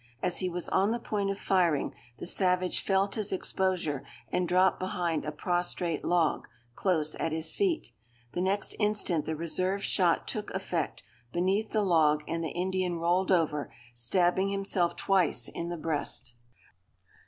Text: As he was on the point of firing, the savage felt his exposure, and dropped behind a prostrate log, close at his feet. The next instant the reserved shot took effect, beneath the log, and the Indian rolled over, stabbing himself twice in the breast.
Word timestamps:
As 0.23 0.39
he 0.39 0.49
was 0.49 0.67
on 0.69 0.89
the 0.89 0.97
point 0.99 1.29
of 1.29 1.37
firing, 1.39 1.93
the 2.17 2.25
savage 2.25 2.81
felt 2.83 3.13
his 3.13 3.31
exposure, 3.31 4.03
and 4.31 4.47
dropped 4.47 4.79
behind 4.79 5.23
a 5.23 5.31
prostrate 5.31 6.03
log, 6.03 6.47
close 6.73 7.13
at 7.19 7.31
his 7.31 7.51
feet. 7.51 7.91
The 8.31 8.41
next 8.41 8.73
instant 8.79 9.25
the 9.25 9.35
reserved 9.35 9.83
shot 9.83 10.27
took 10.27 10.49
effect, 10.55 11.03
beneath 11.31 11.69
the 11.69 11.83
log, 11.83 12.23
and 12.27 12.43
the 12.43 12.49
Indian 12.49 12.95
rolled 12.97 13.31
over, 13.31 13.71
stabbing 13.93 14.49
himself 14.49 14.95
twice 14.95 15.47
in 15.49 15.69
the 15.69 15.77
breast. 15.77 16.33